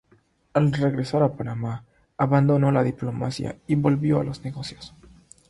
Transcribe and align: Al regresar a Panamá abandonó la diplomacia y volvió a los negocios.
Al 0.55 0.71
regresar 0.73 1.21
a 1.21 1.31
Panamá 1.33 1.83
abandonó 2.17 2.71
la 2.71 2.81
diplomacia 2.81 3.59
y 3.67 3.75
volvió 3.75 4.19
a 4.19 4.23
los 4.23 4.43
negocios. 4.43 4.95